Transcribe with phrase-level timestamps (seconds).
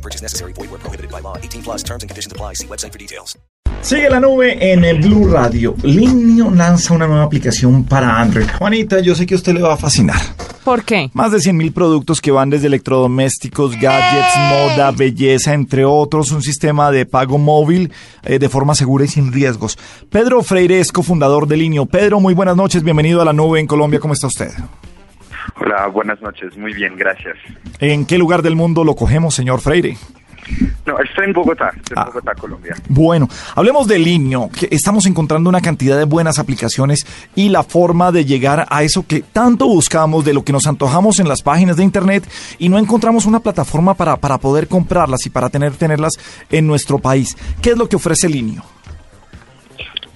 [0.00, 0.54] No purchase necessary.
[0.54, 1.36] Void where prohibited by law.
[1.36, 2.54] 18 plus terms and conditions apply.
[2.54, 3.36] See website for details.
[3.82, 5.74] Sigue la nube en el Blue Radio.
[5.82, 8.46] Linio lanza una nueva aplicación para Android.
[8.58, 10.20] Juanita, yo sé que a usted le va a fascinar.
[10.64, 11.10] ¿Por qué?
[11.14, 16.90] Más de 100.000 productos que van desde electrodomésticos, gadgets, moda, belleza, entre otros, un sistema
[16.90, 17.92] de pago móvil
[18.22, 19.78] eh, de forma segura y sin riesgos.
[20.10, 21.86] Pedro Freire es cofundador de Linio.
[21.86, 24.50] Pedro, muy buenas noches, bienvenido a la nube en Colombia, ¿cómo está usted?
[25.58, 27.36] Hola, buenas noches, muy bien, gracias.
[27.78, 29.96] ¿En qué lugar del mundo lo cogemos, señor Freire?
[30.86, 32.04] No, estoy en Bogotá, estoy en Ah.
[32.06, 32.74] Bogotá, Colombia.
[32.88, 37.06] Bueno, hablemos de Linio, que estamos encontrando una cantidad de buenas aplicaciones
[37.36, 41.20] y la forma de llegar a eso que tanto buscamos, de lo que nos antojamos
[41.20, 45.30] en las páginas de internet y no encontramos una plataforma para, para poder comprarlas y
[45.30, 46.14] para tener, tenerlas
[46.50, 47.36] en nuestro país.
[47.62, 48.64] ¿Qué es lo que ofrece Linio?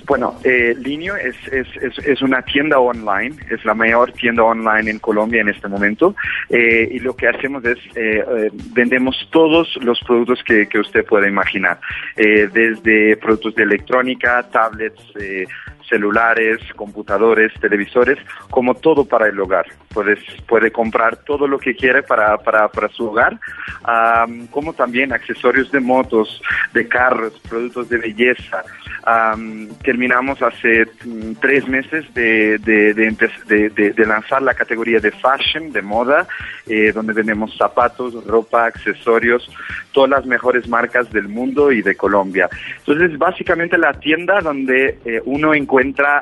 [0.06, 4.90] Bueno, eh, Linio es, es, es, es una tienda online, es la mayor tienda online
[4.90, 6.14] en Colombia en este momento
[6.50, 11.06] eh, y lo que hacemos es eh, eh, vendemos todos los productos que, que usted
[11.06, 11.80] pueda imaginar,
[12.16, 15.46] eh, desde productos de electrónica, tablets, eh,
[15.88, 18.18] celulares, computadores, televisores,
[18.50, 19.66] como todo para el hogar.
[19.92, 20.18] Puedes,
[20.48, 23.38] puede comprar todo lo que quiere para, para, para su hogar,
[23.84, 28.64] am, como también accesorios de motos, de carros, productos de belleza.
[29.04, 35.72] Am, terminamos hace mm, tres meses de, de, de, de- lanzar la categoría de fashion,
[35.72, 36.26] de moda,
[36.66, 39.48] eh, donde vendemos zapatos, ropa, accesorios,
[39.92, 42.48] todas las mejores marcas del mundo y de Colombia.
[42.78, 45.73] Entonces, básicamente la tienda donde eh, uno encuentra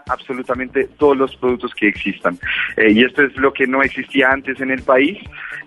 [0.09, 2.39] absolutamente todos los productos que existan.
[2.77, 5.19] Eh, y esto es lo que no existía antes en el país,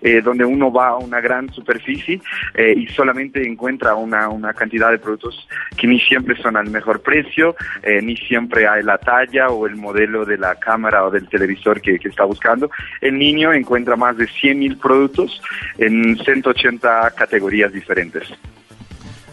[0.02, 2.20] eh, donde uno va a una gran superficie
[2.54, 7.00] eh, y solamente encuentra una, una cantidad de productos que ni siempre son al mejor
[7.00, 11.28] precio, eh, ni siempre hay la talla o el modelo de la cámara o del
[11.28, 12.70] televisor que, que está buscando.
[13.00, 15.40] El niño encuentra más de 100.000 productos
[15.78, 18.28] en 180 categorías diferentes.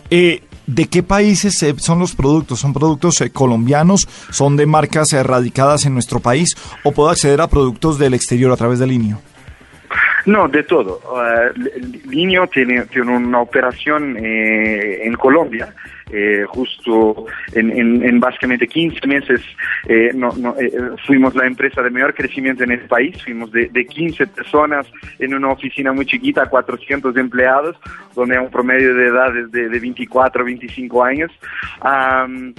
[0.09, 2.59] Eh, ¿De qué países eh, son los productos?
[2.61, 4.07] ¿Son productos eh, colombianos?
[4.31, 6.55] ¿Son de marcas eh, radicadas en nuestro país?
[6.83, 9.19] ¿O puedo acceder a productos del exterior a través de Linio?
[10.25, 11.01] No, de todo.
[11.05, 15.73] Uh, Linio tiene, tiene una operación eh, en Colombia,
[16.11, 19.41] eh, justo en, en, en básicamente 15 meses
[19.87, 20.29] eh, no,
[20.59, 20.71] eh,
[21.05, 24.85] fuimos la empresa de mayor crecimiento en el país, fuimos de, de 15 personas
[25.19, 27.75] en una oficina muy chiquita a 400 empleados,
[28.15, 31.31] donde hay un promedio de edades de, de 24, 25 años.
[31.83, 32.53] Um,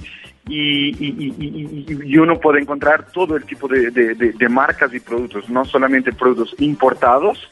[0.47, 6.13] y, y, uno puede encontrar todo el tipo de, de, marcas y productos, no solamente
[6.13, 7.49] productos importados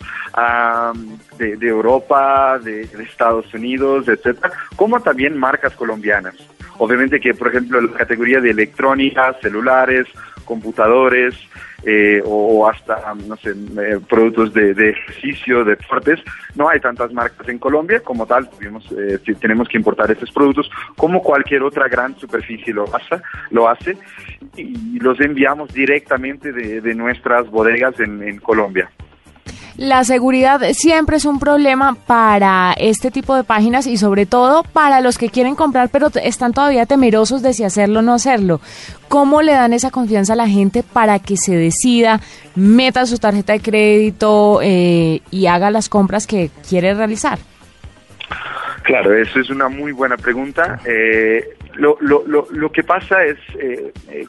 [1.38, 6.36] de, Europa, de, Estados Unidos, etcétera, como también marcas colombianas.
[6.78, 10.08] Obviamente que, por ejemplo, la categoría de electrónica, celulares,
[10.44, 11.36] computadores,
[11.86, 16.20] eh, o hasta, no sé, eh, productos de, ejercicio, deportes.
[16.56, 20.70] No hay tantas marcas en Colombia, como tal, tuvimos, eh, tenemos que importar estos productos,
[20.96, 23.22] como cualquier otra gran superficie lo hace,
[23.52, 23.98] lo hace
[24.56, 28.90] y los enviamos directamente de, de nuestras bodegas en, en Colombia.
[29.78, 35.02] La seguridad siempre es un problema para este tipo de páginas y sobre todo para
[35.02, 38.62] los que quieren comprar pero están todavía temerosos de si hacerlo o no hacerlo.
[39.08, 42.20] ¿Cómo le dan esa confianza a la gente para que se decida,
[42.56, 47.40] meta su tarjeta de crédito eh, y haga las compras que quiere realizar?
[48.84, 50.80] Claro, eso es una muy buena pregunta.
[50.86, 54.26] Eh, lo, lo, lo, lo, que pasa es, eh, eh,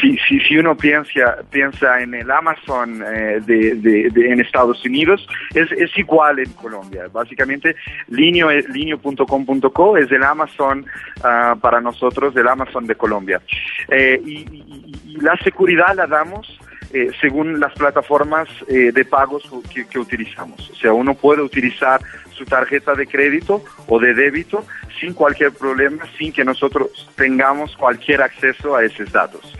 [0.00, 5.26] si, si, si, uno piensa, piensa en el Amazon eh, de, de, en Estados Unidos,
[5.54, 7.06] es, es igual en Colombia.
[7.12, 7.76] Básicamente,
[8.08, 10.86] linio, linio.com.co es el Amazon
[11.18, 13.40] uh, para nosotros, el Amazon de Colombia.
[13.88, 14.88] Eh, y,
[15.20, 16.58] la seguridad la damos
[16.92, 19.42] eh, según las plataformas eh, de pagos
[19.72, 20.70] que, que, utilizamos.
[20.70, 22.00] O sea, uno puede utilizar
[22.38, 24.64] su tarjeta de crédito o de débito
[25.00, 29.52] sin cualquier problema, sin que nosotros tengamos cualquier acceso a esos datos.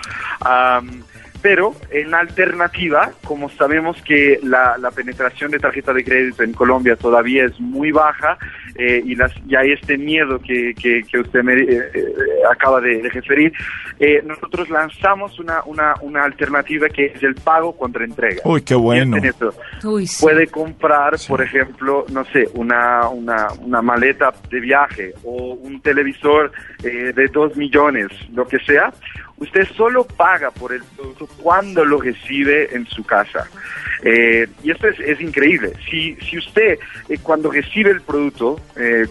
[1.41, 7.45] Pero en alternativa, como sabemos que la, penetración de tarjeta de crédito en Colombia todavía
[7.45, 8.37] es muy baja
[8.75, 12.05] eh, y, las, y hay este miedo que, que, usted me eh, eh,
[12.51, 13.53] acaba de, referir,
[14.25, 18.43] nosotros lanzamos una, una, una, alternativa que es el pago contra entrega.
[18.45, 19.17] Uy, qué bueno.
[20.21, 26.51] Puede comprar, por ejemplo, no sé, una, una, una maleta de viaje o un televisor
[26.83, 28.93] de dos millones, lo que sea
[29.39, 33.49] usted solo paga por el producto cuando lo recibe en su casa.
[34.03, 35.73] Eh, y esto es, increíble.
[35.91, 39.07] Si, si usted eh, cuando recibe el producto eh,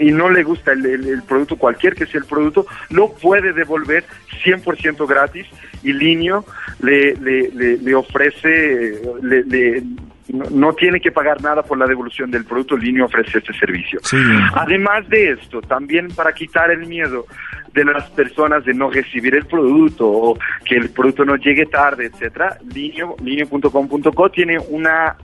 [0.00, 4.04] y no le gusta el, producto, cualquier que sea el producto, lo puede devolver
[4.44, 5.46] 100% gratis
[5.82, 6.44] y Linio
[6.80, 9.82] le, le, le, ofrece, le,
[10.28, 14.00] no, tiene que pagar nada por la devolución del producto, Linio ofrece este servicio.
[14.54, 17.26] Además de esto, también para quitar el miedo
[17.72, 22.06] de las personas de no recibir el producto o que el producto no llegue tarde,
[22.06, 25.16] etcétera, linio, linio.com.co tiene una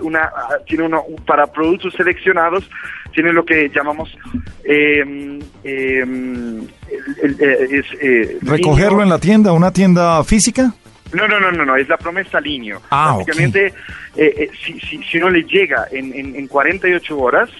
[0.00, 0.30] una
[0.66, 2.68] tiene uno para productos seleccionados
[3.12, 4.16] tiene lo que llamamos
[4.64, 6.66] em, em,
[7.22, 10.74] eh, recogerlo en la tienda, una tienda física.
[11.12, 12.80] No, no, no, no, no, es la promesa Linio.
[12.90, 17.50] Ah, Básicamente, eh, eh, si, si, si, uno le llega en, en, en 48 horas,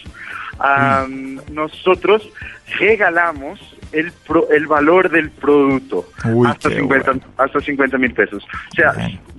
[1.51, 2.29] nosotros
[2.79, 3.61] regalamos
[3.93, 4.13] el,
[4.51, 6.07] el valor del producto
[6.47, 8.45] hasta, 50, hasta 50 mil pesos.
[8.73, 8.95] O sea,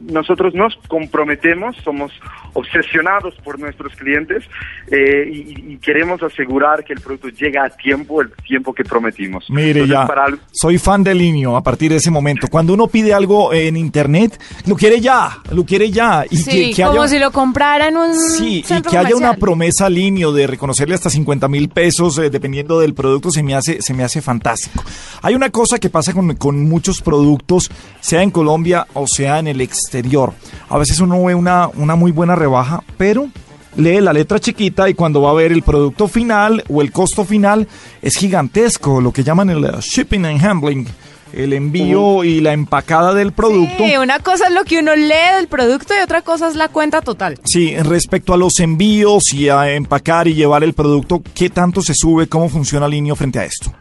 [0.09, 2.11] nosotros nos comprometemos, somos
[2.53, 4.43] obsesionados por nuestros clientes
[4.91, 9.45] eh, y, queremos asegurar que el producto llega a tiempo, el tiempo que prometimos.
[9.49, 10.07] Mire, ya,
[10.51, 12.47] soy fan de Linio a partir de ese momento.
[12.49, 16.23] Cuando uno pide algo en internet, lo quiere ya, lo quiere ya.
[16.29, 19.89] Y sí, que, como si lo comprara en un Sí, y que haya una promesa
[19.89, 23.93] Linio de reconocerle hasta 50 mil pesos eh, dependiendo del producto, se me hace, se
[23.93, 24.83] me hace fantástico.
[25.21, 27.69] Hay una cosa que pasa con, con muchos productos,
[27.99, 30.33] sea en Colombia o sea en el exterior.
[30.69, 33.29] A veces uno ve una, una muy buena rebaja, pero
[33.75, 37.25] lee la letra chiquita y cuando va a ver el producto final o el costo
[37.25, 37.67] final
[38.01, 40.87] es gigantesco, lo que llaman el uh, shipping and handling
[41.33, 43.83] el envío y la empacada del producto.
[43.85, 46.67] Sí, una cosa es lo que uno lee del producto y otra cosa es la
[46.67, 47.39] cuenta total.
[47.43, 51.93] Sí, respecto a los envíos y a empacar y llevar el producto, ¿qué tanto se
[51.93, 52.27] sube?
[52.27, 53.73] ¿Cómo funciona Linio frente a esto?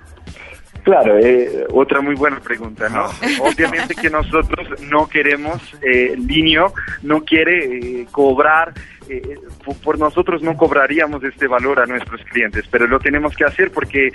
[0.82, 3.04] Claro, eh, otra muy buena pregunta, ¿no?
[3.04, 3.12] Ah.
[3.40, 6.72] Obviamente que nosotros no queremos, eh, Linio
[7.02, 8.72] no quiere eh, cobrar
[9.10, 9.38] eh,
[9.82, 14.06] por nosotros no cobraríamos este valor a nuestros clientes, pero lo tenemos que hacer porque
[14.06, 14.12] eh,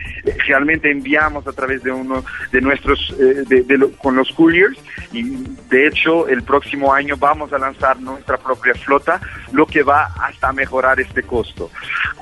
[0.47, 4.77] realmente enviamos a través de uno de nuestros, eh, con los couriers
[5.11, 5.23] y
[5.69, 9.19] de hecho el próximo año vamos a lanzar nuestra propia flota,
[9.51, 11.69] lo que va hasta mejorar este costo.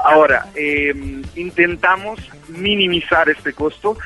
[0.03, 3.97] Ahora, em, intentamos minimizar este costo,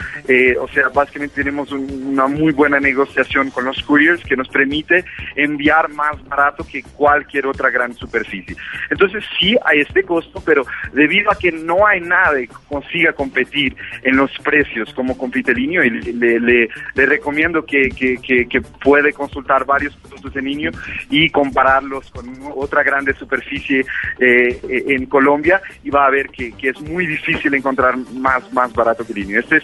[0.60, 5.06] o sea, básicamente tenemos una muy buena negociación con los couriers que nos permite
[5.36, 8.57] enviar más barato que cualquier otra gran superficie.
[8.90, 13.76] Entonces sí hay este costo, pero debido a que no hay nada que consiga competir
[14.04, 20.34] en los precios como compite Linio, y le, recomiendo que, que, puede consultar varios productos
[20.34, 20.72] de Linio
[21.10, 22.26] y compararlos con
[22.56, 23.86] otra grande superficie
[24.20, 29.06] eh, en Colombia y va a ver que, es muy difícil encontrar más, más barato
[29.06, 29.40] que Linio.
[29.40, 29.64] Es,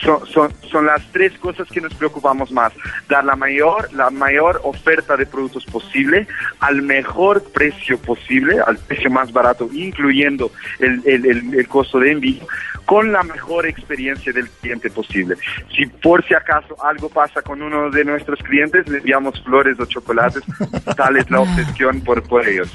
[0.00, 2.72] son, son, son las tres cosas que nos preocupamos más,
[3.08, 6.26] dar la mayor, la mayor oferta de productos posible
[6.60, 8.23] al mejor precio posible
[8.66, 12.46] al precio más barato, incluyendo el, el, costo de envío,
[12.84, 15.36] con la mejor experiencia del cliente posible.
[15.74, 19.86] Si por si acaso algo pasa con uno de nuestros clientes, le enviamos flores o
[19.86, 20.42] chocolates,
[20.96, 22.70] tal es la obsesión por, por ellos.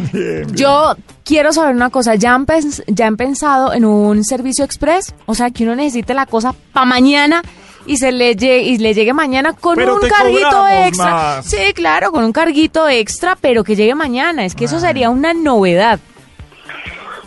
[0.54, 2.46] Yo quiero saber una cosa, ¿ya han,
[2.88, 5.14] ¿ya han pensado en un servicio express?
[5.26, 7.42] O sea, que uno necesite la cosa para mañana
[7.90, 11.42] y se le llegue, y le llegue mañana con un carguito extra.
[11.42, 14.46] Sí, claro, con un carguito extra, pero que llegue mañana.
[14.46, 16.00] Es que eso sería una novedad.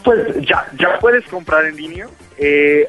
[0.05, 2.07] Pues ya, ya puedes comprar en línea,
[2.45, 2.87] eh,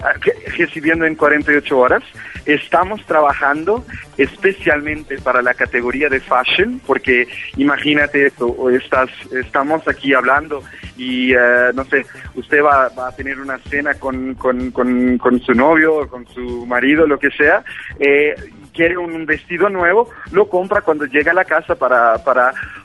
[0.58, 2.04] recibiendo en 48 horas.
[2.46, 3.86] Estamos trabajando
[4.18, 10.64] especialmente para la categoría de fashion, porque imagínate esto, estás, estamos aquí hablando
[10.98, 12.06] y eh, no sé,
[12.36, 17.20] usted va, a tener una cena con, con, con, su novio, con su marido, lo
[17.20, 17.64] que sea,
[18.00, 18.36] eh,
[18.74, 22.18] quiere un vestido nuevo, lo compra cuando llega a la casa para,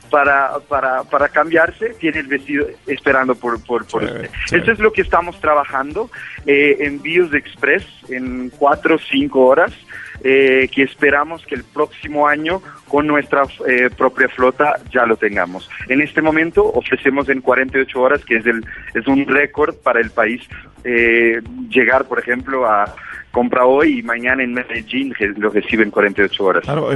[0.09, 4.29] para, para, para cambiarse, tiene el vestido esperando por, por, por usted.
[4.51, 6.09] Eso es lo que estamos trabajando,
[6.45, 9.73] eh, envíos de express en cuatro o cinco horas.
[10.21, 15.69] Eh, que esperamos que el próximo año con nuestra eh, propia flota ya lo tengamos.
[15.87, 20.11] En este momento ofrecemos en 48 horas, que es, el, es un récord para el
[20.11, 20.41] país,
[20.83, 22.93] eh, llegar, por ejemplo, a
[23.31, 26.63] compra hoy y mañana en Medellín lo recibe en 48 horas.
[26.63, 26.89] Claro,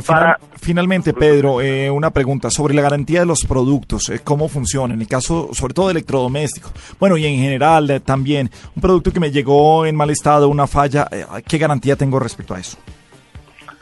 [0.60, 1.60] finalmente, Pedro,
[1.94, 5.88] una pregunta sobre la garantía de los productos, cómo funciona en el caso, sobre todo
[5.88, 6.72] de electrodomésticos.
[7.00, 11.08] Bueno, y en general también, un producto que me llegó en mal estado, una falla,
[11.48, 12.78] ¿qué garantía tengo respecto a eso?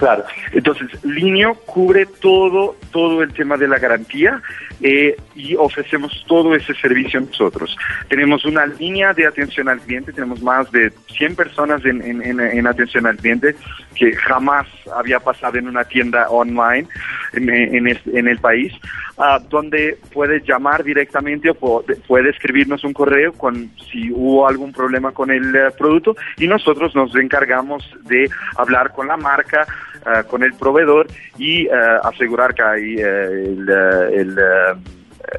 [0.01, 4.41] Claro, entonces Linio cubre todo, todo el tema de la garantía
[4.81, 7.77] eh, y ofrecemos todo ese servicio nosotros.
[8.10, 13.05] Tenemos una línea de atención al cliente, tenemos más de 100 personas en, en, atención
[13.05, 13.55] al cliente
[13.93, 16.88] que jamás había pasado en una tienda online
[17.34, 18.74] en, en el país,
[19.22, 25.12] uh, donde puede llamar directamente o puede, escribirnos un correo con si hubo algún problema
[25.12, 29.66] con el uh, producto y nosotros nos encargamos de hablar con la marca,
[30.06, 31.68] uh, con el proveedor y
[32.04, 34.40] asegurar que hay el, el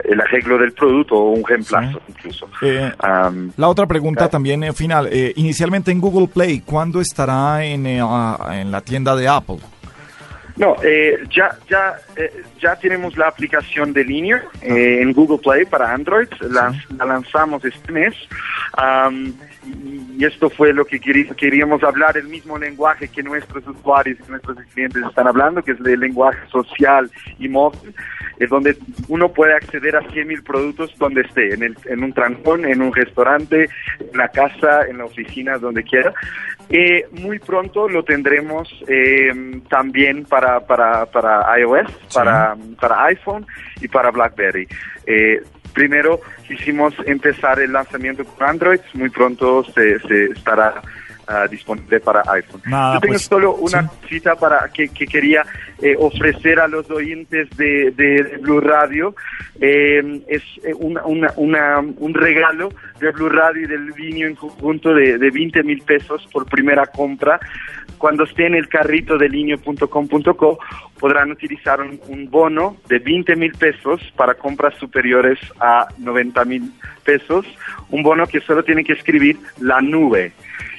[0.04, 2.48] el arreglo del producto o un reemplazo incluso.
[2.62, 2.92] Eh,
[3.56, 8.70] la otra pregunta también eh, final, eh, inicialmente en Google Play, ¿cuándo estará en, en
[8.70, 9.58] la tienda de Apple?
[10.56, 10.76] No,
[11.30, 11.96] ya, ya,
[12.60, 18.14] ya tenemos la aplicación de línea en Google Play para Android, la, lanzamos este mes.
[20.18, 24.58] y esto fue lo que queríamos hablar, el mismo lenguaje que nuestros usuarios y nuestros
[24.74, 27.94] clientes están hablando, que es el lenguaje social y móvil
[28.42, 28.76] es donde
[29.08, 32.92] uno puede acceder a 100.000 productos donde esté, en, el, en un trancón, en un
[32.92, 33.68] restaurante,
[34.00, 36.12] en la casa, en la oficina, donde quiera.
[36.68, 43.46] Eh, muy pronto lo tendremos eh, también para, para, para iOS, para, para iPhone
[43.80, 44.66] y para BlackBerry.
[45.06, 45.42] Eh,
[45.74, 50.80] primero quisimos empezar el lanzamiento con Android, muy pronto se, se estará
[51.32, 52.62] uh, disponible para iPhone.
[52.64, 55.44] Yo tengo pues, solo una cita para que, quería
[55.80, 59.14] eh, ofrecer a los oyentes de, de, Blue Radio.
[59.60, 61.02] Eh, es eh, una,
[61.36, 62.70] una, un regalo
[63.00, 66.86] de Blue Radio y del Vinio en conjunto de, de 20 mil pesos por primera
[66.86, 67.40] compra.
[67.98, 70.58] Cuando esté en el carrito de linio.com.co
[70.98, 76.72] podrán utilizar un, un, bono de 20 mil pesos para compras superiores a 90 mil
[77.04, 77.46] pesos.
[77.90, 80.32] Un bono que solo tiene que escribir la nube.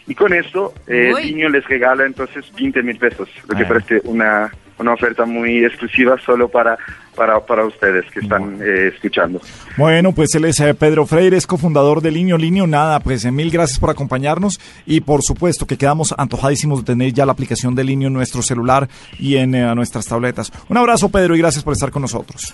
[0.07, 4.01] Y con eso, eh, el niño les regala entonces 20 mil pesos, lo que parece
[4.03, 6.77] una, una oferta muy exclusiva solo para,
[7.15, 9.41] para, para ustedes que están eh, escuchando.
[9.77, 12.37] Bueno, pues él es eh, Pedro Freire, es cofundador de Linio.
[12.37, 17.13] Linio, nada, pues mil gracias por acompañarnos y por supuesto que quedamos antojadísimos de tener
[17.13, 20.51] ya la aplicación de Linio en nuestro celular y en nuestras tabletas.
[20.67, 22.53] Un abrazo, Pedro, y gracias por estar con nosotros.